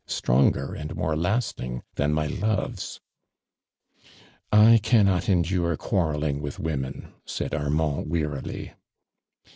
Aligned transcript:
*trongorand 0.07 0.95
more 0.95 1.15
lasting 1.15 1.83
than 1.93 2.11
my 2.11 2.25
loves.'" 2.25 2.99
"I 4.51 4.79
caimot 4.81 5.25
eniUno 5.25 5.77
(lUarroUing 5.77 6.41
with 6.41 6.57
wo 6.57 6.75
men!"' 6.75 7.13
said 7.27 7.53
Armand, 7.53 8.09
wearily. 8.09 8.73